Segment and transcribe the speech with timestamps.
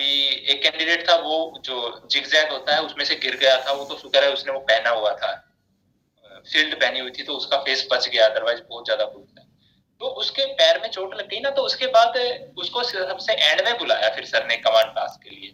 [0.00, 3.84] अभी एक कैंडिडेट था, वो जो जिगजैग होता है, उसमें से गिर गया था, वो
[3.84, 5.32] तो शुक्र है, उसने वो पहना हुआ था।
[6.46, 9.44] शील्ड पहनी हुई थी तो उसका फेस बच गया अदरवाइज़ बहुत ज़्यादा था।
[10.00, 12.16] तो उसके पैर में चोट लग गई ना तो उसके बाद
[12.58, 15.52] उसको सबसे एंड में बुलाया फिर सर ने कमांड टास्क के लिए।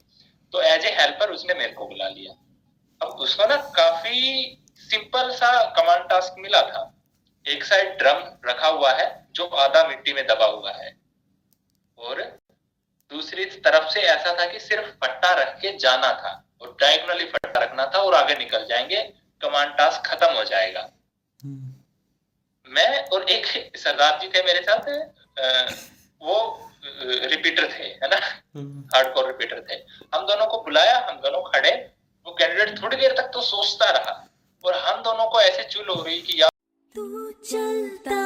[0.53, 2.33] तो एज ए हेल्पर उसने मेरे को बुला लिया।
[3.01, 4.23] अब उसको ना काफ़ी
[4.81, 6.91] सिंपल सा कमांड टास्क मिला था।
[7.47, 10.97] एक साइड ड्रम रखा हुआ है, जो आधा मिट्टी में दबा हुआ है।
[11.99, 12.21] और
[13.11, 17.61] दूसरी तरफ़ से ऐसा था कि सिर्फ़ फट्टा रख के जाना था और डायगनली फट्टा
[17.61, 19.03] रखना था और आगे निकल जाएँगे
[19.41, 20.81] कमांड टास्क खत्म हो जाएगा।
[21.41, 21.75] हम्म।
[22.67, 23.47] मैं और एक
[23.77, 24.89] सरदार जी थे मेरे साथ
[26.21, 26.37] वो
[27.31, 28.17] रिपीटर थे है ना?
[28.95, 29.75] हार्ड कोर रिपीटर थे।
[30.15, 31.71] हम दोनों को बुलाया हम दोनों खड़े।
[32.27, 34.13] वो कैंडिडेट थोड़ी देर तक तो सोचता रहा
[34.65, 36.51] और हम दोनों को ऐसे चुल हो रही कि यार
[36.95, 38.26] तू चलता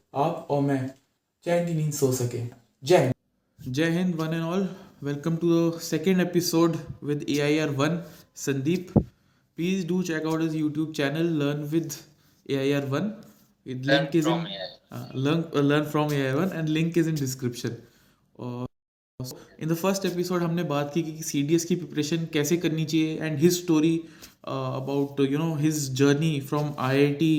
[0.13, 0.79] आप और मैं
[1.45, 2.39] चैन की नींद सो सके।
[2.83, 4.67] जय हिंद। जय Hind one and all
[5.03, 8.01] welcome to the second episode with A I R one
[8.37, 11.93] Sandeep please do check out is YouTube channel learn with
[12.49, 13.13] A I R one
[13.65, 14.45] link is in
[15.15, 17.77] learn from A I one and link is in description
[18.39, 18.67] और
[19.59, 22.85] in the first episode हमने बात की कि C D S की preparation कैसे करनी
[22.85, 23.97] चाहिए and his story
[24.49, 27.33] about you know his journey from I I T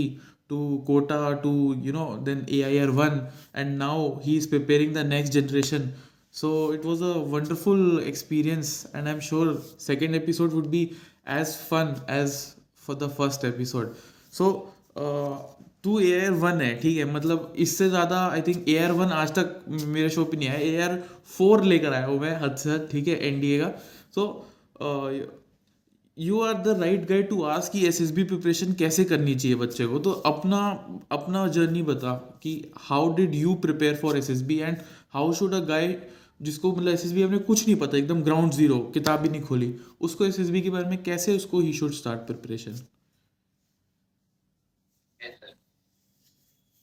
[0.52, 3.20] to Kota to you know then AIR one
[3.54, 5.92] and now he is preparing the next generation.
[6.30, 10.84] So it was a wonderful experience and I'm sure second episode would be
[11.26, 13.96] as fun as for the first episode.
[14.30, 15.38] So uh,
[15.84, 19.12] two A R one है ठीक है मतलब इससे ज़्यादा I think A R one
[19.12, 20.96] आज तक मेरे show पे नहीं आया ए आर
[21.36, 23.70] फोर लेकर आया हूँ मैं हद से हद ठीक है एन डी ए का
[24.14, 24.26] so
[24.80, 25.32] so,
[26.18, 29.56] you are the right guide to us कि एस एस बी प्रिपरेशन कैसे करनी चाहिए
[29.56, 29.98] बच्चे को?
[29.98, 30.58] तो अपना
[31.12, 34.76] अपना जर्नी बता कि how did you prepare for S S B and
[35.14, 38.52] how should a guide जिसको मतलब एस एस बी हमने कुछ नहीं पता, एकदम ग्राउंड
[38.52, 41.72] ज़ीरो किताब भी नहीं खोली, उसको एस एस बी के बारे में कैसे उसको ही
[41.72, 42.86] should start preparation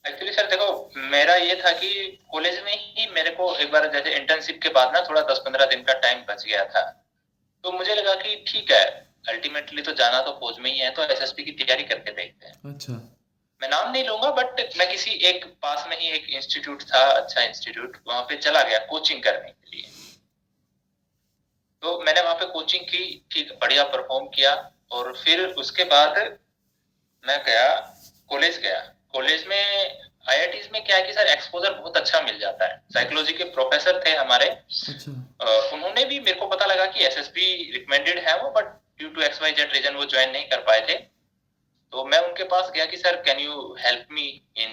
[0.04, 4.14] actually sir देखो, मेरा ये था कि कॉलेज में ही मेरे को एक बार जैसे
[4.16, 6.82] इंटर्नशिप के बाद ना थोड़ा दस पंद्रह दिन का टाइम बच गया था।
[7.64, 8.84] तो मुझे लगा कि ठीक है
[9.24, 12.74] अल्टीमेटली तो जाना तो फौज में ही है तो एसएसपी की तैयारी करके देखते हैं।
[12.74, 12.92] अच्छा।
[13.60, 17.42] मैं नाम नहीं लूँगा बट मैं किसी एक पास में ही एक इंस्टीट्यूट था अच्छा
[17.42, 19.88] इंस्टीट्यूट वहाँ पे चला गया कोचिंग करने के लिए।
[21.82, 24.54] तो मैंने वहाँ पे कोचिंग की ठीक बढ़िया परफॉर्म किया
[24.92, 26.18] और फिर उसके बाद
[27.24, 27.68] मैं गया
[28.30, 28.80] कॉलेज गया।
[29.12, 29.62] कॉलेज में
[30.28, 34.02] आई में क्या है कि सर एक्सपोजर बहुत अच्छा मिल जाता है। साइकोलॉजी के प्रोफेसर
[34.06, 34.48] थे हमारे।
[34.88, 35.12] अच्छा।
[35.72, 38.78] उन्होंने भी मेरे को पता लगा कि एसएसबी रिकमेंडेड है वो but
[39.20, 40.94] to X Y Z reason वो ज्वाइन नहीं कर पाए थे।
[41.92, 44.26] तो मैं उनके पास गया कि sir can you help me
[44.56, 44.70] in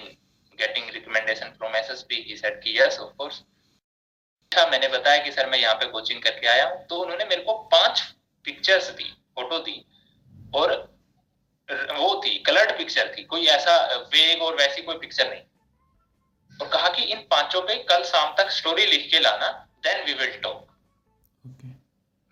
[0.58, 3.42] getting recommendation from SSP he said कि यस ऑफ़ कोर्स
[4.52, 7.42] अच्छा मैंने बताया कि सर मैं यहाँ पे कोचिंग करके आया हूँ। तो उन्होंने मेरे
[7.42, 8.00] को पाँच
[8.44, 9.84] पिक्चर्स दी फ़ोटो दी।
[10.54, 10.72] और
[11.92, 13.76] वो थी कलर्ड पिक्चर थी कोई ऐसा
[14.14, 15.42] वेग और वैसी कोई पिक्चर नहीं।
[16.52, 19.48] और कहा कि इन पाँचों पे कल शाम तक स्टोरी लिख के लाना
[19.84, 20.66] देन वी विल टॉक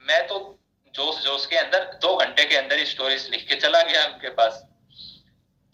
[0.03, 0.56] मैं तो
[0.97, 4.65] जोश जोश के अंदर, दो घंटे के अंदर स्टोरीज लिख के चला गया उनके पास।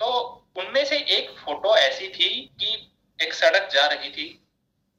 [0.00, 0.08] तो
[0.56, 2.28] उनमें से एक फ़ोटो ऐसी थी
[2.60, 2.92] कि
[3.22, 4.46] एक सड़क जा रही थी,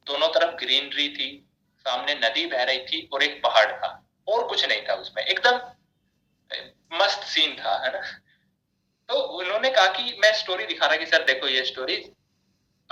[0.08, 1.50] दोनों तरफ़ ग्रीनरी थी,
[1.80, 5.60] सामने नदी बह रही थी और एक पहाड़ था, और कुछ नहीं था उसमें। एकदम
[6.94, 8.00] मस्त सीन था, है ना?
[9.10, 11.96] तो उन्होंने कहा कि मैं स्टोरी दिखा रहा कि, सर, देखो ये स्टोरी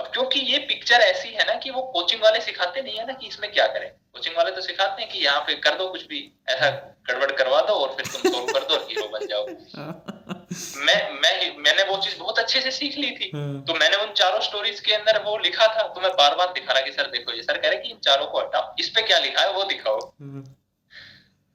[0.00, 3.12] अब क्योंकि ये पिक्चर ऐसी है ना कि वो कोचिंग वाले सिखाते नहीं है ना
[3.12, 6.06] कि इसमें क्या करें। कोचिंग वाले तो सिखाते हैं कि यहाँ पे कर दो कुछ
[6.06, 6.18] भी
[6.48, 6.70] ऐसा
[7.10, 9.46] गड़बड़ करवा दो और फिर तुम सोल्व कर दो और हीरो बन जाओ।
[10.86, 14.12] मैं मैं मैंने वो चीज़ बहुत अच्छे से सीख ली थी। हाँ। तो मैंने उन
[14.12, 17.10] चारों स्टोरीज के अंदर वो लिखा था तो मैं बार बार दिखा रहा कि सर
[17.10, 19.52] देखो ये सर कह रहे कि इन चारों को हटाओ। इस पे क्या लिखा है
[19.52, 20.44] वो दिखाओ। हाँ।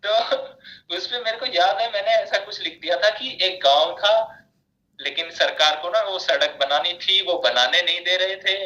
[0.03, 3.95] तो उसपे मेरे को याद है मैंने ऐसा कुछ लिख दिया था कि एक गाँव
[4.00, 4.13] था
[5.00, 8.57] लेकिन सरकार को ना वो सड़क बनानी थी वो बनाने नहीं दे रहे थे।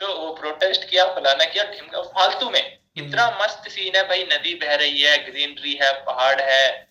[0.00, 4.24] तो वो प्रोटेस्ट किया फलाना किया ढिमका फालतू में। इतना हम्म। मस्त सीन है भाई
[4.24, 6.88] नदी बह रही है ग्रीनरी है पहाड़ है।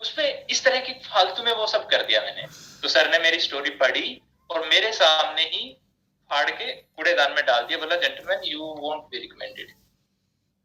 [0.00, 2.46] उसपे इस तरह की फालतू में वो सब कर दिया मैंने।
[2.82, 4.20] तो सर ने मेरी स्टोरी पढ़ी
[4.50, 5.76] और मेरे सामने ही
[6.30, 9.70] फाड़ के कूड़ेदान में डाल दिया। बोला gentleman you won't be recommended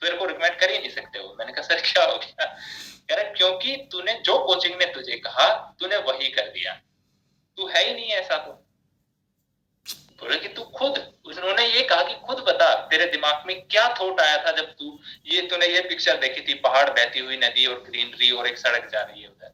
[0.01, 2.45] तेरे को रिकमेंड कर ही नहीं सकते हो मैंने कहा सर क्या हो गया?
[3.09, 6.73] कह रहे क्योंकि तूने जो कोचिंग ने तुझे कहा तूने वही कर दिया।
[7.57, 8.66] तू है ही नहीं ऐसा तो।
[10.21, 10.97] बोले कि तू खुद,
[11.27, 14.99] उन्होंने ये कहा कि खुद बता, तेरे दिमाग में क्या थॉट आया था जब तू,
[15.25, 18.89] ये तूने ये पिक्चर देखी थी, पहाड़ बहती हुई नदी और ग्रीनरी और एक सड़क
[18.91, 19.53] जा रही है उधर।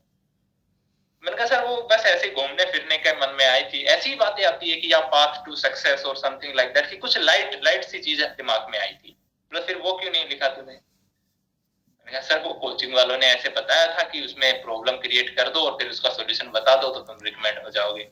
[1.23, 4.43] मैंने कहा, सर, वो बस ऐसे घूमने फिरने के मन में आई थी। ऐसी बातें
[4.45, 7.83] आती है कि या पाथ टू सक्सेस और समथिंग लाइक दैट कि कुछ लाइट लाइट
[7.83, 9.17] सी चीज़ें दिमाग में आई थी।
[9.51, 10.71] बोला, फिर वो क्यों नहीं लिखा तूने?
[10.71, 15.49] मैंने कहा, सर, वो कोचिंग वालों ने ऐसे बताया था कि उसमें प्रॉब्लम क्रिएट कर
[15.49, 18.09] दो और फिर उसका सोल्यूशन बता दो तो तुम रिकमेंड हो जाओगे।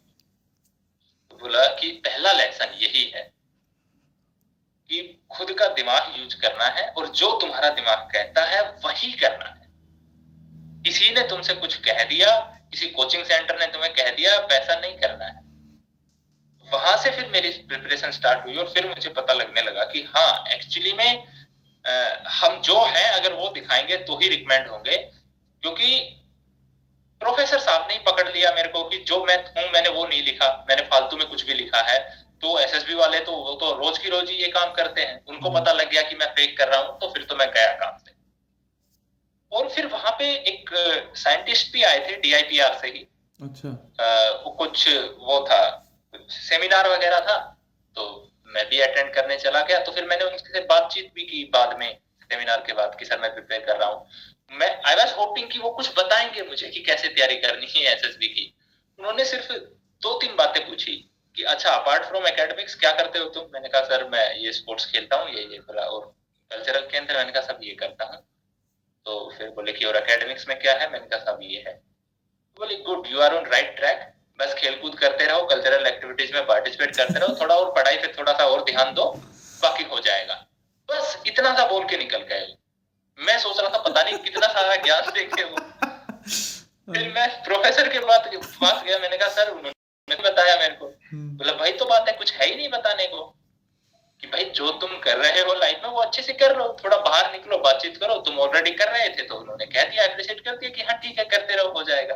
[1.41, 3.21] बोला कि पहला लेसन यही है
[4.89, 5.01] कि
[5.31, 9.69] खुद का दिमाग यूज़ करना है और जो तुम्हारा दिमाग कहता है वही करना है।
[10.83, 12.37] किसी ने तुमसे कुछ कह दिया
[12.71, 15.39] किसी कोचिंग सेंटर ने तुम्हें कह दिया वैसा नहीं करना है।
[16.67, 20.45] वहाँ से फिर मेरी प्रिपरेशन स्टार्ट हुई और फिर मुझे पता लगने लगा कि हाँ
[20.47, 21.41] एक्चुअली में
[21.85, 21.93] आ,
[22.29, 24.97] हम जो है अगर वो दिखाएँगे तो ही रिकमेंड होंगे
[25.63, 26.20] क्योंकि
[27.21, 30.23] प्रोफेसर साहब ने ही पकड़ लिया मेरे को कि जो मैं हूँ मैंने वो नहीं
[30.23, 31.99] लिखा मैंने फालतू में कुछ भी लिखा है।
[32.43, 35.47] तो एसएसबी वाले तो वो तो रोज की रोज ही ये काम करते हैं। उनको
[35.47, 37.71] हम्म। पता लग गया कि मैं फेक कर रहा हूँ तो फिर तो मैं गया
[37.75, 38.15] काम से।
[39.51, 40.69] और फिर वहाँ पे एक
[41.17, 43.07] साइंटिस्ट भी आए थे डीआईपीआर से ही।
[43.39, 43.69] अच्छा।
[44.43, 44.87] वो कुछ
[45.21, 45.63] वो था
[46.13, 47.37] कुछ सेमिनार वगैरह था
[47.97, 48.05] तो
[48.55, 51.89] मैं भी अटेंड करने चला गया। तो फिर मैंने उनसे बातचीत भी की बाद में
[52.21, 54.07] सेमिनार के बाद कि सर मैं प्रिपेयर कर रहा हूँ।
[54.51, 58.27] मैं आई वॉज़ होपिंग कि वो कुछ बताएँगे मुझे कि कैसे तैयारी करनी है एसएसबी
[58.27, 58.55] की।
[58.99, 59.53] उन्होंने सिर्फ़
[60.01, 63.43] दो तीन बातें पूछी कि अच्छा अपार्ट फ्रॉम एकेडमिक्स क्या करते हो तुम?
[63.53, 66.15] मैंने कहा, सर, मैं ये स्पोर्ट्स खेलता हूँ, ये ये बोला और
[66.51, 68.27] कल्चरल के अंदर मैंने कहा, सब ये करता हूँ।
[69.05, 70.91] तो फिर बोले कि, और एकेडमिक्स में क्या है?
[70.91, 71.81] मैंने कहा, सब ये है।
[72.59, 76.95] बोले good you are on right track बस खेलकूद करते रहो कल्चरल एक्टिविटीज़ में पार्टिसिपेट
[76.95, 79.11] करते रहो, थोड़ा और पढ़ाई पे थोड़ा सा और ध्यान दो,
[79.61, 80.47] बाकी हो जाएगा।
[80.91, 82.55] बस इतना सा बोल के निकल गए।
[83.19, 85.57] मैं सोच रहा था पता नहीं कितना सारा ज्ञान देखे वो।
[86.93, 91.37] फिर मैं प्रोफेसर के पास पास गया मैंने कहा सर उन्होंने बताया मेरे को। हम्म,
[91.37, 93.37] बोला भाई तो बात है कुछ है ही नहीं बताने को।
[94.21, 96.97] कि भाई जो तुम कर रहे हो लाइफ में वो अच्छे से कर लो। थोड़ा
[96.97, 100.57] बाहर निकलो बातचीत करो। तुम ऑलरेडी कर रहे थे तो उन्होंने कह दिया अप्रिशिएट कर
[100.57, 102.15] दिया कि हाँ ठीक है करते रहो हो जाएगा।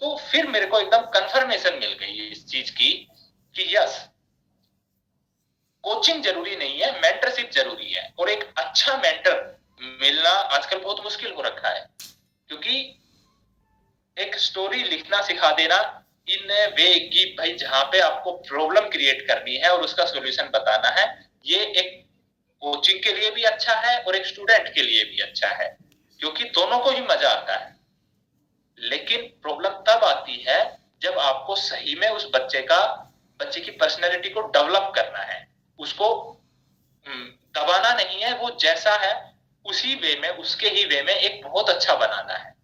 [0.00, 3.08] तो फिर मेरे को एकदम कंफर्मेशन मिल गई इस चीज़ की
[3.54, 4.08] कि यस
[5.84, 11.32] कोचिंग ज़रूरी नहीं है मेंटरशिप ज़रूरी है। और एक अच्छा मेंटर मिलना आजकल बहुत मुश्किल
[11.32, 11.88] हो रखा है।
[12.48, 13.00] क्योंकि
[14.16, 19.56] एक स्टोरी लिखना सिखा देना इन वे की भाई जहाँ पे आपको प्रॉब्लम क्रिएट करनी
[19.56, 22.04] है और उसका सॉल्यूशन बताना है, ये एक
[22.60, 25.78] कोचिंग के लिए भी अच्छा है और एक स्टूडेंट के लिए भी अच्छा है।
[26.20, 27.76] क्योंकि दोनों को ही मज़ा आता है।
[28.78, 34.28] लेकिन प्रॉब्लम तब आती है जब आपको सही में उस बच्चे का, बच्चे की पर्सनैलिटी
[34.28, 35.47] को डेवलप करना है।
[35.78, 36.08] उसको
[37.06, 37.24] हम्म,
[37.56, 39.12] दबाना नहीं है वो जैसा है
[39.64, 42.54] उसी वे में उसके ही वे में एक बहुत अच्छा बनाना है।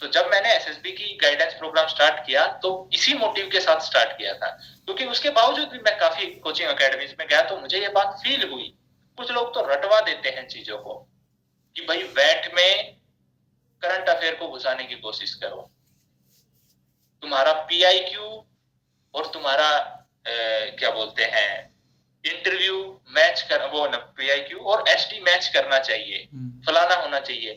[0.00, 4.16] तो जब मैंने एसएसबी की गाइडेंस प्रोग्राम स्टार्ट किया तो इसी मोटिव के साथ स्टार्ट
[4.18, 4.48] किया था।
[4.84, 8.48] क्योंकि उसके बावजूद भी मैं काफ़ी कोचिंग अकेडमीज में गया तो मुझे ये बात फील
[8.50, 8.74] हुई।
[9.18, 10.94] कुछ लोग तो रटवा देते हैं चीज़ों को
[11.76, 12.96] कि भाई वैट में
[13.82, 15.70] करंट अफेयर को घुसाने की कोशिश करो।
[17.22, 18.44] तुम्हारा पीआईक्यू
[19.14, 19.68] और तुम्हारा
[20.26, 20.30] अ,
[20.78, 21.77] क्या बोलते हैं
[22.24, 27.52] इंटरव्यू मैच कर वो पीआईक्यू और एसटी मैच करना चाहिए। हम्म, फलाना होना चाहिए।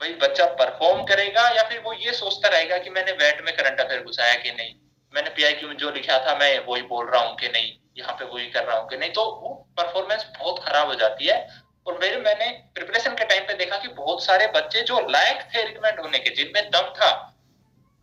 [0.00, 3.80] भाई बच्चा परफॉर्म करेगा या फिर वो ये सोचता रहेगा कि मैंने वेट में करंट
[3.80, 4.74] अफेयर घुसाया कि नहीं?
[5.14, 8.24] मैंने पीआईक्यू में जो लिखा था मैं वही बोल रहा हूँ कि नहीं यहाँ पे
[8.24, 11.98] वही कर रहा हूँ कि नहीं। तो वो परफॉर्मेंस बहुत खराब हो जाती है। और
[11.98, 16.00] मेरे मैंने प्रिपरेशन के टाइम पे देखा कि बहुत सारे बच्चे जो लायक थे रिकमेंड
[16.00, 17.10] होने के जिनमें दम था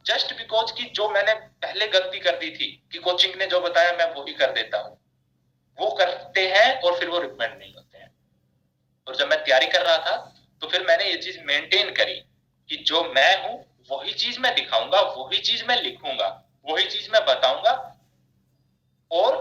[0.05, 3.91] जस्ट बिकॉज़ की जो मैंने पहले गलती कर दी थी कि कोचिंग ने जो बताया
[3.91, 4.98] मैं वही कर देता हूँ।
[5.78, 8.12] वो करते हैं और फिर वो रिकमेंड नहीं होते हैं।
[9.08, 10.18] और जब मैं तैयारी कर रहा था
[10.62, 12.13] तो फिर मैंने ये चीज़ मेंटेन करी
[12.70, 13.58] कि जो मैं हूँ,
[13.90, 16.28] वही चीज़ मैं दिखाऊँगा, वही चीज़ मैं लिखूँगा,
[16.66, 17.72] वही चीज़ मैं बताऊँगा।
[19.12, 19.34] और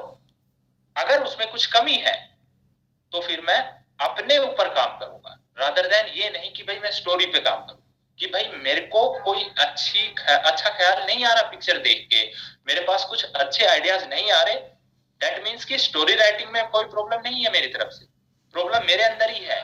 [0.96, 2.14] अगर उसमें कुछ कमी है
[3.12, 3.58] तो फिर मैं
[4.00, 7.82] अपने ऊपर काम करूँगा। रादर देन ये नहीं कि भाई मैं स्टोरी पे काम करूँ,
[8.18, 12.24] कि भाई मेरे को कोई अच्छी अच्छा ख्याल नहीं आ रहा पिक्चर देख के,
[12.66, 14.54] मेरे पास कुछ अच्छे आइडियाज़ नहीं आ रहे
[15.20, 18.04] दैट मीन्स कि स्टोरी राइटिंग में कोई प्रॉब्लम नहीं है मेरी तरफ़ से।
[18.54, 19.62] प्रॉब्लम मेरे अंदर ही है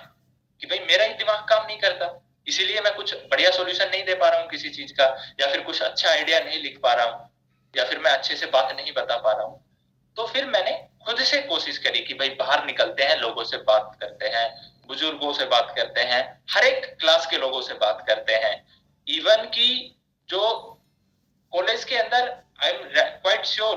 [0.62, 2.12] कि भाई मेरा ही दिमाग काम नहीं करता।
[2.46, 5.04] इसीलिए मैं कुछ बढ़िया सॉल्यूशन नहीं दे पा रहा हूँ किसी चीज़ का,
[5.40, 7.30] या फिर कुछ अच्छा आइडिया नहीं लिख पा रहा हूँ,
[7.74, 9.62] या फिर मैं अच्छे से बात नहीं बता पा रहा हूँ।
[10.16, 10.72] तो फिर मैंने
[11.06, 14.48] खुद से कोशिश करी कि भाई बाहर निकलते हैं, लोगों से बात करते हैं,
[14.88, 18.54] बुज़ुर्गों से बात करते हैं, हर एक क्लास के लोगों से बात करते हैं।
[19.06, 19.98] इवन की
[20.28, 20.40] जो
[21.52, 22.30] कॉलेज के अंदर
[22.62, 23.76] आई एम क्वाइट श्योर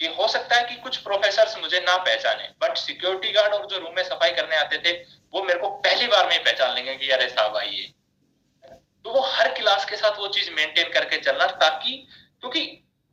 [0.00, 3.78] कि हो सकता है कि कुछ प्रोफेसर मुझे ना पहचाने बट सिक्योरिटी गार्ड और जो
[3.78, 4.92] रूम में सफ़ाई करने आते थे,
[5.32, 7.92] वो मेरे को पहली बार में पहचान लेंगे कि अरे साहब आइए
[9.04, 12.06] तो वो हर क्लास के साथ वो चीज़ मेंटेन करके चलना, ताकि,
[12.40, 12.60] क्योंकि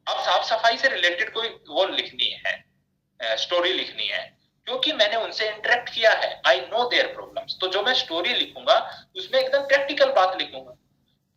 [0.08, 4.24] अब साफ़ सफ़ाई से रिलेटेड कोई वो लिखनी है स्टोरी लिखनी है,
[4.68, 8.76] क्योंकि मैंने उनसे इंटरेक्ट किया है। आई नो देयर प्रॉब्लम्स तो जो मैं स्टोरी लिखूँगा,
[9.18, 10.76] उसमें एकदम प्रैक्टिकल बात लिखूँगा।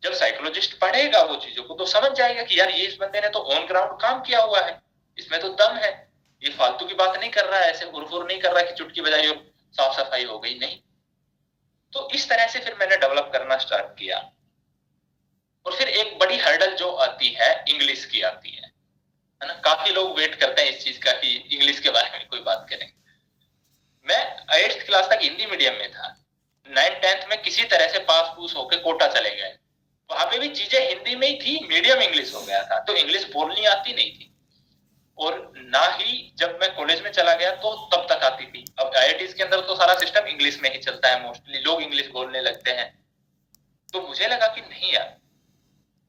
[0.03, 3.29] जब साइकोलॉजिस्ट पढ़ेगा वो चीज़ों को तो समझ जाएगा कि यार ये इस बंदे ने
[3.29, 4.79] तो ऑन ग्राउंड काम किया हुआ है।
[5.19, 6.11] इसमें तो दम है।
[6.43, 9.01] ये फालतू की बात नहीं कर रहा है, ऐसे उर्फुर नहीं कर रहा कि चुटकी
[9.01, 10.81] बजाई और साफ़ सफ़ाई हो गई। नहीं।
[11.93, 14.31] तो इस तरह से फिर मैंने डेवलप करना स्टार्ट किया।
[15.65, 18.67] और फिर एक बड़ी हर्डल जो आती है इंग्लिश की आती है।
[19.43, 19.53] है ना?
[19.53, 22.67] काफ़ी लोग वेट करते हैं इस चीज़ का कि इंग्लिश के बारे में कोई बात
[22.69, 22.93] करें।
[24.05, 26.25] मैं एट्थ क्लास तक हिंदी मीडियम में था।
[26.69, 29.57] नाइन टेंथ में किसी तरह से पास पूस होकर कोटा चले गए।
[30.11, 33.23] वहाँ पे भी चीज़ें हिंदी में ही थी मीडियम इंग्लिश हो गया था। तो इंग्लिश
[33.23, 34.36] बोलनी आती नहीं थी।
[35.17, 38.95] और ना ही जब मैं कॉलेज में चला गया तो तब तक आती थी। अब
[38.97, 42.41] आई के अंदर तो सारा सिस्टम इंग्लिश में ही चलता है मोस्टली लोग इंग्लिश बोलने
[42.41, 42.87] लगते हैं।
[43.89, 45.15] तो मुझे लगा कि नहीं यार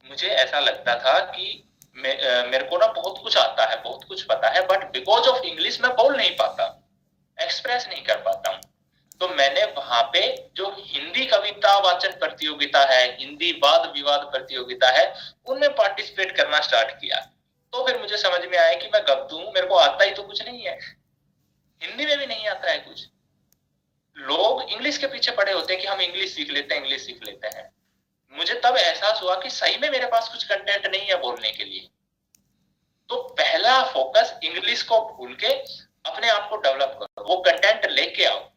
[0.05, 1.63] मुझे ऐसा लगता था कि
[1.95, 2.09] मे,
[2.43, 5.79] मेरे को ना बहुत कुछ आता है बहुत कुछ पता है बट बिकॉज़ ऑफ़ इंग्लिश
[5.81, 6.75] मैं बोल नहीं पाता
[7.37, 8.59] एक्सप्रेस नहीं कर पाता हूँ।
[9.21, 10.21] तो मैंने वहाँ पे
[10.55, 15.13] जो हिंदी कविता वाचन प्रतियोगिता है हिंदी वाद विवाद प्रतियोगिता है
[15.45, 17.19] उनमें पार्टिसिपेट करना स्टार्ट किया।
[17.73, 20.23] तो फिर मुझे समझ में आया कि मैं गद्दू हूँ मेरे को आता ही तो
[20.23, 20.77] कुछ नहीं है।
[21.81, 23.07] हिंदी में भी नहीं आता है कुछ।
[24.17, 27.19] लोग इंग्लिश के पीछे पड़े होते हैं कि हम इंग्लिश सीख लेते हैं इंग्लिश सीख
[27.25, 27.69] लेते हैं।
[28.33, 31.63] मुझे तब एहसास हुआ कि सही में मेरे पास कुछ कंटेंट नहीं है बोलने के
[31.63, 31.87] लिए।
[33.09, 35.53] तो पहला फोकस इंग्लिश को भूल के
[36.05, 38.47] अपने आप को डेवलप करो। वो कंटेंट लेके आओ।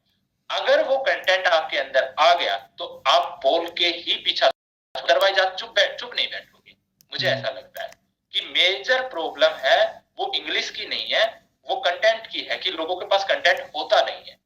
[0.50, 4.46] अगर वो कंटेंट आपके अंदर आ गया तो आप बोल के ही पीछा
[4.94, 6.76] अदरवाइज़ आप चुप बैठ चुप नहीं बैठोगे।
[7.12, 7.90] मुझे ऐसा लगता है।
[8.34, 11.24] कि मेजर प्रॉब्लम है, वो इंग्लिश की नहीं है,
[11.66, 14.38] वो कंटेंट की है, कि लोगों के पास कंटेंट होता नहीं है।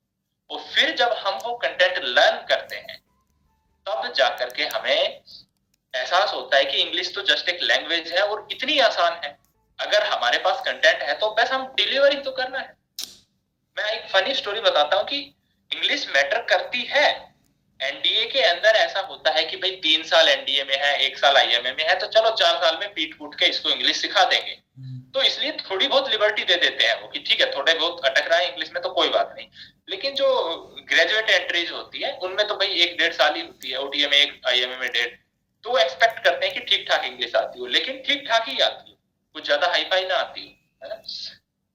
[0.50, 2.98] और फिर जब हम वो कंटेंट लर्न करते हैं,
[3.86, 5.22] तब जाकर के हमें
[5.94, 9.36] एहसास होता है कि इंग्लिश तो जस्ट एक लैंग्वेज है और इतनी आसान है।
[9.78, 12.74] अगर हमारे पास कंटेंट है तो बस हम डिलीवरी तो करना है।
[13.76, 15.18] मैं एक फनी स्टोरी बताता हूँ कि
[15.70, 17.08] इंग्लिश मैटर करती है
[17.80, 21.36] एनडीए के अंदर ऐसा होता है कि भाई तीन साल एनडीए में है एक साल
[21.36, 24.50] आईएमए में है तो चलो चार साल में पीट कूट के इसको इंग्लिश सिखा देंगे।
[24.50, 28.04] हम्म। तो इसलिए थोड़ी बहुत लिबर्टी दे देते हैं वो कि ठीक है थोड़े बहुत
[28.04, 29.46] अटक रहा है इंग्लिश में तो कोई बात नहीं।
[29.90, 30.28] लेकिन जो
[30.88, 34.16] ग्रेजुएट एंट्रीज होती है उनमें तो भाई एक डेढ़ साल ही होती है ओटीए में
[34.16, 35.08] एक आईएमए में डेढ़।
[35.64, 38.58] तो वो एक्सपेक्ट करते हैं कि ठीक ठाक इंग्लिश आती हो लेकिन ठीक ठाक ही
[38.60, 38.96] आती हो
[39.34, 40.48] कुछ ज़्यादा हाई फाई ना आती हो
[40.82, 41.02] है ना?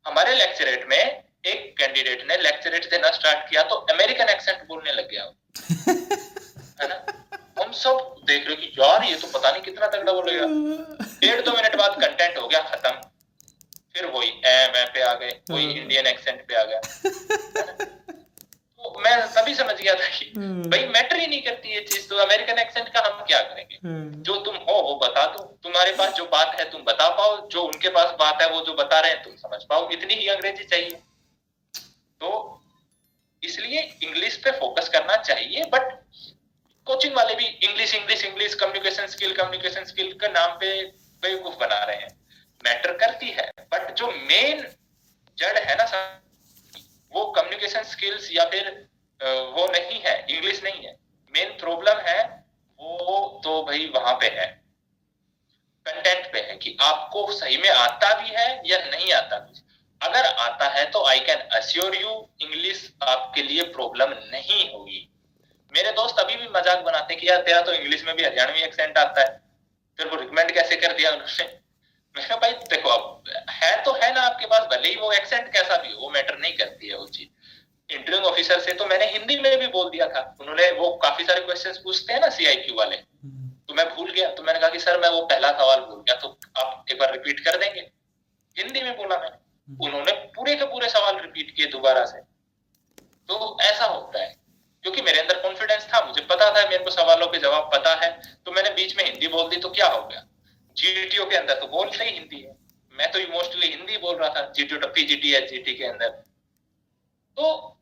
[0.06, 5.10] हमारे लेक्चरेट में एक कैंडिडेट ने लेक्चरेट देना स्टार्ट किया तो अमेरिकन एक्सेंट बोलने लग
[5.10, 6.96] गया है ना
[7.58, 11.52] हम सब देख रहे कि यार ये तो पता नहीं कितना तगड़ा बोलेगा डेढ़ दो
[11.52, 12.92] मिनट बाद कंटेंट हो गया खत्म।
[13.96, 16.80] फिर वही एम ए पे आ गए वही इंडियन हाँ। एक्सेंट पे आ गया।
[18.80, 22.08] तो मैं तभी समझ गया था कि हाँ। भाई मैटर ही नहीं करती ये चीज़
[22.10, 23.76] तो अमेरिकन एक्सेंट का हम क्या करेंगे?
[23.76, 27.50] हाँ। जो तुम हो वो बता दो। तुम्हारे पास जो बात है तुम बता पाओ।
[27.50, 30.28] जो उनके पास बात है वो जो बता रहे हैं तुम समझ पाओ। इतनी ही
[30.28, 30.90] अंग्रेज़ी चाहिए।
[32.22, 32.61] तो
[33.44, 36.00] इसलिए इंग्लिश पे फोकस करना चाहिए बट
[36.88, 40.72] कोचिंग वाले भी English English English communication skill communication skill के नाम पे
[41.24, 42.16] बेवकूफ़ बना रहे हैं।
[42.62, 44.62] मैटर करती है बट जो मेन
[45.38, 46.80] जड़ है ना सर
[47.14, 48.70] वो कम्युनिकेशन स्किल्स या फिर
[49.20, 50.96] वो नहीं है इंग्लिश नहीं है।
[51.34, 52.22] मेन प्रॉब्लम है,
[52.80, 54.46] वो तो भाई वहाँ पे है।
[55.86, 59.60] कंटेंट पे है कि आपको सही में आता भी है या नहीं आता भी
[60.02, 65.08] अगर आता है तो I can assure you English आपके लिए प्रॉब्लम नहीं होगी।
[65.74, 68.98] मेरे दोस्त अभी भी मज़ाक बनाते कि यार तेरा तो इंग्लिश में भी हरियाणवी एक्सेंट
[68.98, 69.42] आता है।
[70.00, 71.60] फिर वो रिकमेंड कैसे कर दिया उन्होंने?
[72.18, 75.78] मैं भाई देखो अब है तो है ना आपके पास भले ही वो एक्सेंट कैसा
[75.78, 79.40] भी हो वो मैटर नहीं करती है वो चीज़। इंटरव्यू ऑफिसर से तो मैंने हिंदी
[79.40, 82.96] में भी बोल दिया था। उन्होंने वो काफ़ी सारे क्वेश्चंस पूछते हैं ना सीआईक्यू वाले।
[82.96, 86.02] हम्म। तो मैं भूल गया। तो मैंने कहा कि सर मैं वो पहला सवाल भूल
[86.02, 87.90] गया तो आप एक बार रिपीट कर देंगे।
[88.58, 92.20] हिंदी में बोला मैंने। उन्होंने पूरे के पूरे सवाल रिपीट किए दोबारा से।
[93.30, 94.36] तो ऐसा होता है।
[94.84, 98.10] क्योंकि मेरे अंदर कॉन्फिडेंस था, मुझे पता था, मेरे को सवालों के जवाब पता है
[98.46, 100.26] तो मैंने बीच में हिंदी बोल दी तो क्या हो गया?
[100.78, 102.56] जीटीओ के अंदर तो बोलते ही हिंदी है।
[102.94, 106.10] मैं तो मोस्टली हिंदी बोल रहा था जीटीओ पीजीटी एच जीटी के अंदर।
[107.38, 107.78] तो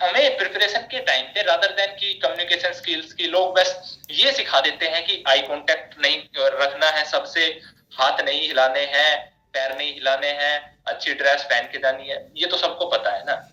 [0.00, 4.60] हमें प्रिपरेशन के टाइम पे रादर देन की कम्युनिकेशन स्किल्स की लोग बस ये सिखा
[4.60, 7.46] देते हैं कि आई कांटेक्ट नहीं रखना है, सबसे
[7.92, 9.12] हाथ नहीं हिलाने हैं,
[9.52, 13.24] पैर नहीं हिलाने हैं अच्छी ड्रेस पहन के जानी है। ये तो सबको पता है
[13.24, 13.52] ना।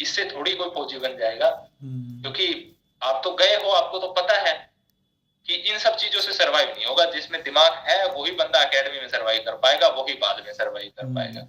[0.00, 4.34] इससे थोड़ी कोई फौजी बन जाएगा। हम्म। क्योंकि आप तो गए हो आपको तो पता
[4.38, 4.70] है
[5.46, 9.08] कि इन सब चीज़ों से सरवाइव नहीं होगा। जिसमें दिमाग है वही बंदा अकेडमी में
[9.08, 11.40] सरवाइव कर पाएगा वही बाद में सरवाइव कर हम्म। पाएगा।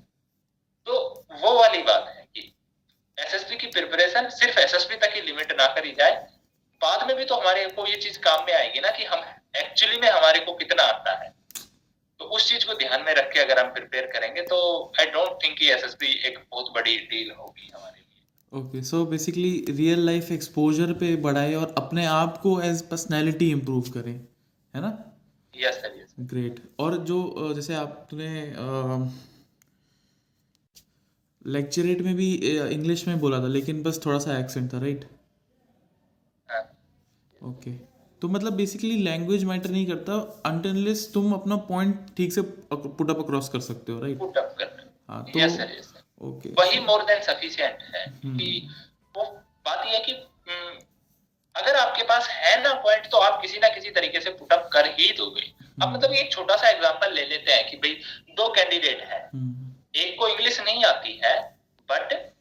[0.85, 2.53] तो वो वाली बात है कि
[3.19, 6.27] एसएसबी की प्रिपरेशन सिर्फ़ एसएसबी तक ही लिमिट ना करी जाए।
[6.81, 9.97] बाद में भी तो हमारे को ये चीज़ काम में आएगी ना कि हम एक्चुअली
[9.97, 11.38] में हमारे को कितना आता है।
[12.19, 14.59] तो उस चीज़ को ध्यान में रख के अगर हम प्रिपेयर करेंगे तो
[14.99, 17.97] आई डोंट थिंक कि एसएसबी एक बहुत बड़ी डील होगी हमारे
[18.53, 23.89] okay so basically real life exposure पे बढ़ाए और अपने आप को एज पर्सनैलिटी इम्प्रूव
[23.89, 24.13] करें
[24.73, 24.91] है ना?
[25.53, 28.29] यस सर यस ग्रेट और जो जैसे आपने
[31.45, 32.33] लेक्चरेट में भी
[32.71, 35.05] इंग्लिश में बोला था लेकिन बस थोड़ा सा एक्सेंट था राइट
[37.41, 37.88] ओके हाँ।
[38.21, 43.19] तो मतलब बेसिकली लैंग्वेज मैटर नहीं करता अनटिललेस तुम अपना पॉइंट ठीक से पुट अप
[43.19, 46.03] अक्रॉस कर सकते हो राइट पुट अप कर हाँ तो yes, sir, yes, sir.
[46.21, 46.59] okay.
[46.59, 48.37] वही मोर देन सफिशिएंट है hmm.
[48.37, 48.69] कि
[49.17, 49.23] वो
[49.65, 50.79] बात यह है कि हम्म,
[51.55, 54.85] अगर आपके पास है ना पॉइंट तो आप किसी ना किसी तरीके से पुटअप कर
[54.85, 55.53] ही दोगे.
[55.83, 57.91] अब मतलब एक छोटा सा एग्जांपल ले लेते हैं कि भाई
[58.29, 59.19] दो कैंडिडेट है.
[59.95, 61.57] एक को इंग्लिश नहीं आती है
[61.91, 62.33] बट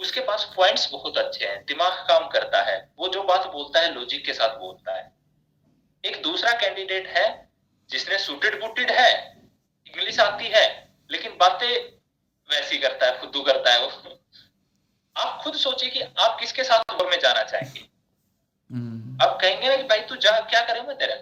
[0.00, 3.92] उसके पास पॉइंट्स बहुत अच्छे हैं दिमाग काम करता है वो जो बात बोलता है
[3.94, 5.12] लॉजिक के साथ बोलता है।
[6.04, 7.26] एक दूसरा कैंडिडेट है
[7.90, 9.12] जिसने सुटेड बुटेड है
[9.86, 10.66] इंग्लिश आती है
[11.10, 11.68] लेकिन बातें
[12.48, 14.18] वैसी करता है खुद करता है वो।
[15.16, 17.80] आप खुद सोचिए कि आप किसके साथ में जाना चाहेंगे?
[18.70, 21.16] हम्म। अब कहेंगे ना कि भाई तू जा क्या करेंगे तेरा?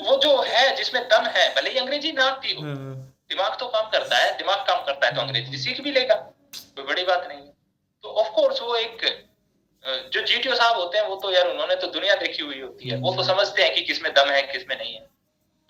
[0.00, 2.94] वो जो है जिसमें दम है भले ही अंग्रेज़ी ना आती हो हाँ।
[3.30, 6.14] दिमाग तो काम करता है दिमाग काम करता है तो अंग्रेज़ी सीख भी लेगा।
[6.52, 7.48] कोई बड़ी बात नहीं
[8.04, 9.04] तो ऑफ़ कोर्स वो एक
[10.14, 12.96] जो जीटीओ साहब होते हैं वो तो यार उन्होंने तो दुनिया देखी हुई होती है।
[12.98, 15.06] वो तो हम्म। समझते हैं कि किसमें दम है किसमें नहीं है।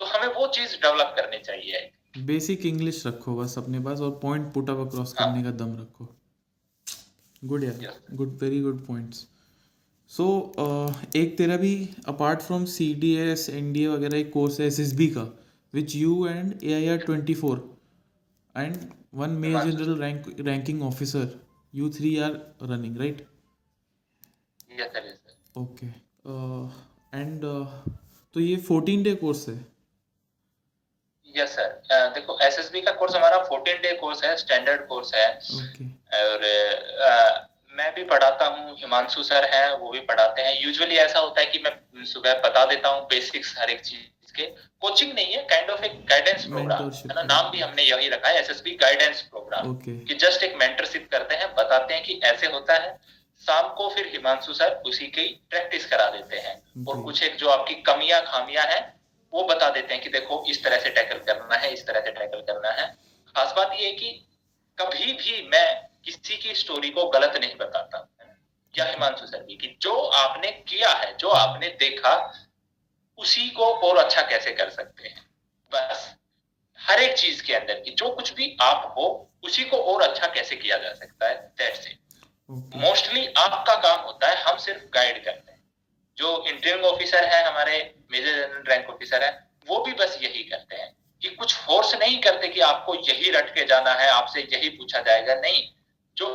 [0.01, 1.89] तो हमें वो चीज़ डेवलप करनी चाहिए।
[2.25, 6.07] बेसिक इंग्लिश रखो बस अपने पास और पॉइंट पुट अप अक्रॉस करने का दम रखो।
[7.41, 9.25] गुड यार। Good very good points
[10.11, 10.25] so
[11.15, 11.73] एक तेरा भी
[12.07, 15.07] apart from C D S N D A वगैरह एक कोर्स है एस एस बी
[15.07, 15.21] का
[15.73, 17.57] which you and A I R twenty four
[18.55, 18.77] and
[19.13, 21.27] one major general rank ranking officer
[21.75, 22.39] you three are
[22.71, 23.27] running right
[25.57, 25.87] okay
[27.19, 27.41] and
[28.33, 29.55] तो ये fourteen day course है?
[31.35, 35.87] Yes sir देखो SSB का course हमारा 14 day course है standard course है। Okay.
[36.19, 36.45] और
[37.07, 41.41] uh, मैं भी पढ़ाता हूँ हिमांशु सर है वो भी पढ़ाते हैं। यूजुअली ऐसा होता
[41.41, 44.45] है कि मैं सुबह बता देता हूँ बेसिक्स हर एक चीज़ के।
[44.81, 47.23] कोचिंग नहीं है काइंड ऑफ़ एक गाइडेंस प्रोग्राम है। ना?
[47.23, 49.73] नाम भी हमने यही रखा है एसएसबी गाइडेंस प्रोग्राम
[50.05, 52.97] कि जस्ट एक मेंटरशिप करते हैं बताते हैं कि ऐसे होता है।
[53.43, 57.49] शाम को फिर हिमांशु सर उसी की प्रैक्टिस करा देते हैं। और कुछ एक जो
[57.49, 58.81] आपकी कमियाँ खामियाँ हैं
[59.33, 62.11] वो बता देते हैं कि देखो इस तरह से टैकल करना है इस तरह से
[62.11, 62.87] टैकल करना है।
[63.35, 64.11] खास बात ये है कि
[64.77, 68.07] कभी भी मैं किसी की स्टोरी को गलत नहीं बताता।
[68.77, 72.33] या हिमांशु सर की जो आपने किया है, जो आपने देखा,
[73.17, 75.29] उसी को और अच्छा कैसे कर सकते हैं?
[75.73, 76.15] बस
[76.79, 80.27] हर एक चीज़ के अंदर की जो कुछ भी आप हो, उसी को और अच्छा
[80.27, 81.53] कैसे किया जा सकता है?
[81.57, 81.99] दैट्स इट
[82.75, 85.63] मोस्टली आपका काम होता है, हम सिर्फ़ गाइड करते हैं।
[86.17, 90.75] जो इंटरिंग ऑफिसर है, हमारे मेजर जनरल रैंक ऑफिसर है, वो भी बस यही करते
[90.75, 94.69] हैं कि कुछ फोर्स नहीं करते कि आपको यही रट के जाना है, आपसे यही
[94.69, 95.80] पूछा जाएगा। नहीं
[96.21, 96.31] जो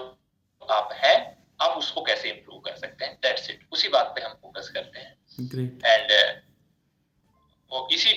[0.62, 1.14] आप है
[1.62, 3.14] आप उसको कैसे इंप्रूव कर सकते हैं?
[3.22, 5.12] दैट्स इट उसी बात पे हम फोकस करते हैं।
[5.85, 6.27] एंड uh,
[7.70, 8.12] वो इसी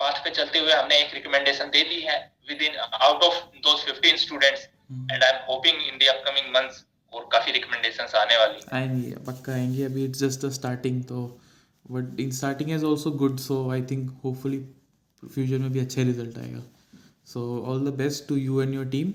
[0.00, 2.18] पाथ पे चलते हुए हमने एक रिकमेंडेशन दे दी है।
[2.62, 7.28] Within out of those 15 students and I am hoping in the upcoming months और
[7.32, 11.26] काफ़ी रिकमेंडेशंस आने वाली आएँगी पक्का आएँगी। अभी इट्स जस्ट द स्टार्टिंग तो
[11.90, 14.58] but in starting is also good so I think hopefully
[15.22, 16.62] future में भी अच्छे रिज़ल्ट आएगा।
[17.32, 19.12] So all the best to you and your team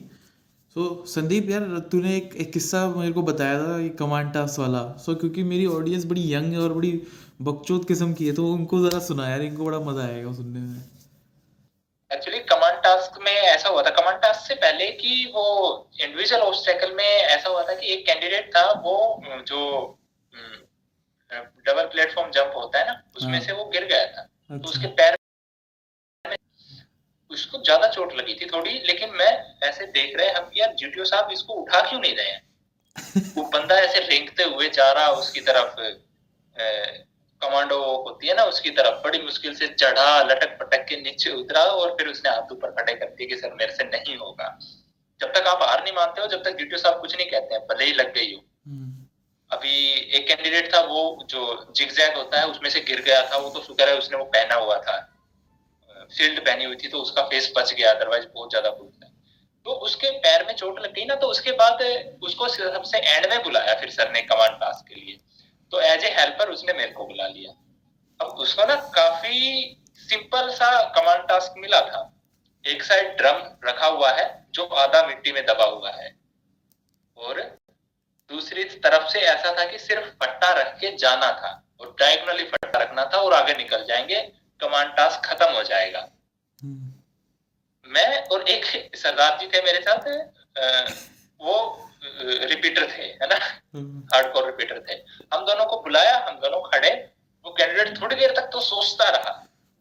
[0.75, 4.82] so Sandeep यार तूने एक, एक किस्सा मेरे को बताया था ये कमांड टास्क वाला
[4.97, 6.91] सो so, क्योंकि मेरी ऑडियंस बड़ी यंग है और बड़ी
[7.41, 10.82] बकचोद किस्म की है तो उनको ज़रा सुना यार इनको बड़ा मज़ा आएगा सुनने में
[12.12, 15.45] एक्चुअली कमांड टास्क में ऐसा हुआ था कमांड टास्क से पहले कि वो
[16.01, 18.97] इंडिविजुअल ऑब्स्टेकल में ऐसा हुआ था कि एक कैंडिडेट था वो
[19.47, 19.62] जो
[21.65, 24.58] डबल प्लेटफॉर्म जंप होता है ना उसमें हाँ। से वो गिर गया था तो अच्छा।
[24.58, 25.17] तो उसके पैर
[27.32, 29.32] उसको ज़्यादा चोट लगी थी थोड़ी लेकिन मैं
[29.63, 32.42] ऐसे देख रहे हम यार जीटीओ साहब इसको उठा क्यों नहीं रहे हैं?
[33.38, 35.76] वो बंदा ऐसे रेंगते हुए जा रहा उसकी तरफ़
[37.42, 41.62] कमांडो होती है ना उसकी तरफ़ बड़ी मुश्किल से चढ़ा लटक पटक के नीचे उतरा
[41.74, 44.48] और फिर उसने हाथ ऊपर खड़े कर दिए कि सर मेरे से नहीं होगा।
[45.20, 47.63] जब तक आप हार नहीं मानते हो जब तक जीटीओ साहब कुछ नहीं कहते हैं
[47.68, 49.06] भले ही लग गई हो। हम्म।
[49.52, 49.78] अभी
[50.18, 53.62] एक कैंडिडेट था वो जो जिगजैग होता है उसमें से गिर गया था वो तो
[53.63, 54.98] शुक्र है उसने वो पहना हुआ था।
[56.12, 59.08] फ़ील्ड पहनी हुई थी तो उसका फेस बच गया अदरवाइज़ बहुत ज़्यादा बुरा
[59.65, 61.82] तो उसके पैर में चोट लग गई ना तो उसके बाद
[62.24, 65.17] उसको सबसे एंड में बुलाया फिर सर ने कमांड टास्क के लिए।
[65.72, 67.52] तो एज ए हेल्पर उसने मेरे को बुला लिया।
[68.19, 69.41] अब उसको ना काफ़ी
[70.00, 72.02] सिंपल सा कमांड टास्क मिला था।
[72.65, 76.10] एक साइड ड्रम रखा हुआ है, जो आधा मिट्टी में दबा हुआ है।
[77.17, 77.41] और
[78.30, 82.80] दूसरी तरफ़ से ऐसा था कि सिर्फ़ फट्टा रख के जाना था, और डायगनली फट्टा
[82.80, 84.22] रखना था, और आगे निकल जाएँगे।
[84.62, 86.08] कमांड टास्क खत्म हो जाएगा।
[86.60, 86.93] हम्म।
[87.86, 90.08] मैं और एक सरदार जी थे मेरे साथ
[91.39, 91.56] वो
[92.13, 93.36] रिपीटर थे है ना?
[94.13, 94.93] हार्ड कोर रिपीटर थे।
[95.34, 96.89] हम दोनों को बुलाया हम दोनों खड़े।
[97.45, 99.34] वो कैंडिडेट थोड़ी देर तक तो सोचता रहा।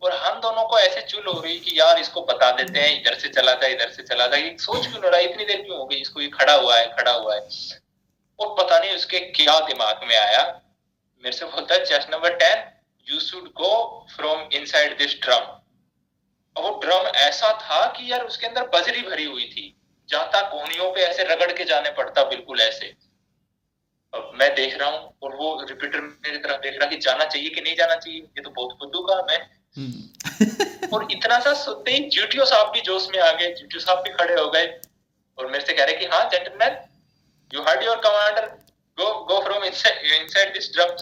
[0.02, 3.14] और हम दोनों को ऐसे चुल हो रही कि यार इसको बता देते हैं इधर
[3.18, 5.96] से चला जाए इधर से चला जाए। सोच क्यों रहा इतनी देर क्यों हो गई?
[5.96, 7.40] इसको ये खड़ा हुआ है खड़ा हुआ है।
[8.38, 10.42] और पता नहीं उसके क्या दिमाग में आया।
[11.24, 12.64] मेरे से बोलता है chest number ten
[13.08, 13.74] you should go
[14.16, 15.44] from inside this drum
[16.56, 19.74] और वो ड्रम ऐसा था कि यार उसके अंदर बजरी भरी हुई थी।
[20.08, 22.86] जाता कोहनियों पे ऐसे रगड़ के जाने पड़ता बिल्कुल ऐसे।
[24.12, 27.48] अब मैं देख रहा हूँ और वो रिपीटर मेरी तरफ़ देख रहा कि जाना चाहिए
[27.48, 29.38] कि नहीं जाना चाहिए। ये तो बहुत खुदू का मैं
[29.76, 33.98] हम्म। और इतना सा सुनते ही जीटीओ साहब भी जोश में आ गए। जीटीओ साहब
[33.98, 34.66] भी खड़े हो गए
[35.38, 36.78] और मेरे से कह रहे कि हाँ gentleman
[37.50, 38.46] you heard your commander
[38.98, 40.96] go go from inside this drum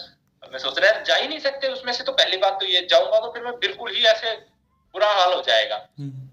[0.51, 3.19] मैं सोच रहा जा ही नहीं सकते उसमें से तो पहली बात तो ये जाऊँगा
[3.19, 4.33] तो फिर मैं बिल्कुल ही ऐसे
[4.95, 6.29] बुरा हाल हो जाएगा। हम्म।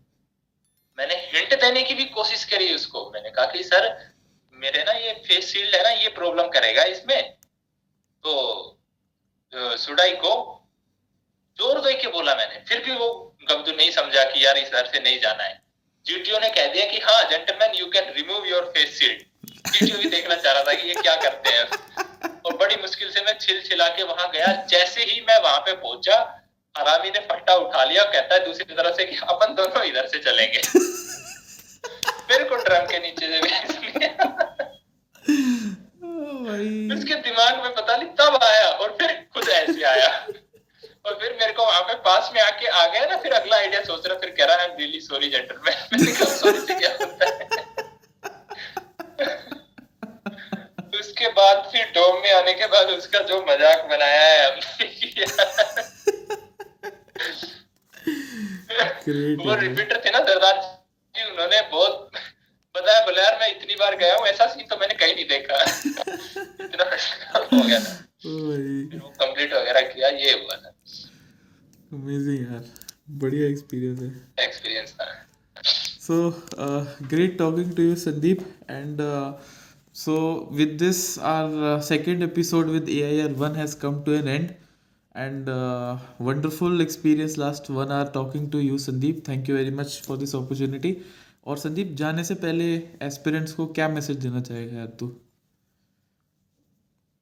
[0.99, 3.89] मैंने हिंट देने की भी कोशिश करी उसको। मैंने कहा कि सर
[4.55, 7.23] मेरे ना ये फेस शील्ड है ना ये प्रॉब्लम करेगा इसमें।
[8.25, 8.71] तो
[9.79, 10.31] सुडाई को
[11.59, 13.09] ज़ोर दे के बोला मैंने। फिर भी वो
[13.51, 15.63] गब्दू नहीं समझा कि यार इस तरह से नहीं जाना है।
[16.07, 19.23] जीटीओ ने कह दिया कि हाँ gentleman you can remove your face shield
[19.69, 22.04] GTO भी देखना चाह रहा था कि ये क्या करते हैं।
[22.45, 25.73] और बड़ी मुश्किल से मैं छिल छिला के वहाँ गया। जैसे ही मैं वहाँ पे
[25.75, 26.17] पहुँचा
[26.75, 30.19] आरामी ने फट्टा उठा लिया कहता है दूसरी तरफ़ से कि अपन दोनों इधर से
[30.21, 30.63] चलेंगे।
[32.31, 33.39] मेरे को ड्रम के नीचे से
[36.95, 40.09] उसके दिमाग में पता नहीं तब आया और फिर खुद ऐसे आया।
[41.07, 43.81] और फिर मेरे को वहाँ पे पास में आके आ गया ना फिर अगला आइडिया
[43.85, 47.25] सोच रहा फिर कह रहा है दिल्ली सॉरी जेंटलमैन मैंने कहा सॉरी से क्या होता
[47.27, 47.33] है
[50.99, 54.87] उसके बाद फिर डोम में आने के बाद उसका जो मज़ाक बनाया है हमने
[59.45, 60.61] वो रिपीटर थे ना दरदार
[61.15, 62.11] जी उन्होंने बहुत
[62.75, 65.59] बताया बोले यार मैं इतनी बार गया हूँ ऐसा सीन तो मैंने कहीं नहीं देखा
[66.65, 66.85] इतना
[67.53, 67.93] हो गया था
[68.25, 70.71] कंप्लीट वगैरह किया ये हुआ था
[71.93, 72.65] अमेजिंग यार
[73.23, 75.07] बढ़िया एक्सपीरियंस है एक्सपीरियंस था
[76.07, 76.17] so
[76.59, 79.33] uh, great talking to you sandeep and uh,
[79.95, 80.15] so
[80.59, 84.55] with this our uh, second episode with air 1 has come to an end
[85.15, 90.01] and uh, wonderful experience last one hour talking to you sandeep thank you very much
[90.09, 90.95] for this opportunity
[91.47, 92.67] और संदीप जाने से पहले
[93.07, 95.07] aspirants को क्या message देना चाहेगा यार तू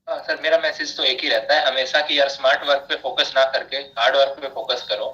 [0.09, 2.97] हाँ सर मेरा मैसेज तो एक ही रहता है हमेशा कि यार स्मार्ट वर्क पे
[3.03, 5.09] फोकस ना करके हार्ड वर्क पे फोकस करो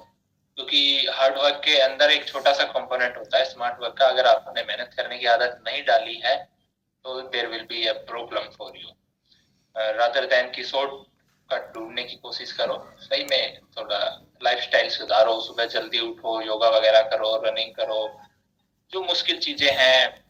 [0.59, 4.27] क्योंकि हार्ड वर्क के अंदर एक छोटा सा कंपोनेंट होता है स्मार्ट वर्क का। अगर
[4.27, 6.37] आपने मेहनत करने की आदत नहीं डाली है
[7.05, 8.89] तो there will be a problem for you
[9.99, 10.91] rather than की शॉर्ट
[11.51, 13.99] कट ढूँढने की कोशिश करो, सही में थोड़ा
[14.43, 18.01] लाइफस्टाइल सुधारो, सुबह जल्दी उठो, योगा वगैरह करो रनिंग करो।
[18.93, 20.25] जो मुश्किल चीज़ें हैं,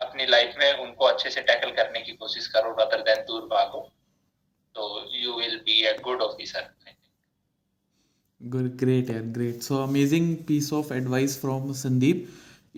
[0.00, 3.88] अपनी लाइफ में उनको अच्छे से टैकल करने की कोशिश करो रदर देन दूर भागो।
[4.74, 6.70] तो you will be a good officer
[8.43, 12.27] good great यार great so amazing piece of advice from Sandeep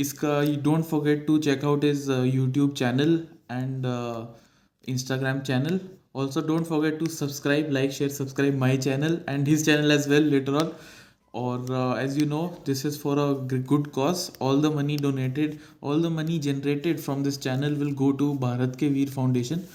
[0.05, 3.19] इसका you don't forget to check out his YouTube channel
[3.51, 3.86] and
[4.89, 5.79] Instagram channel
[6.13, 10.21] also don't forget to subscribe like share subscribe my channel and his channel as well
[10.21, 10.73] later on
[11.34, 13.34] or uh, as you know this is for a
[13.73, 18.12] good cause all the money donated all the money generated from this channel will go
[18.12, 19.65] to bharat ke veer foundation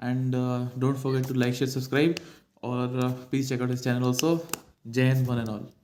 [0.00, 2.20] and uh, don't forget to like share subscribe
[2.62, 4.38] or uh, please check out his channel also
[5.27, 5.82] One and all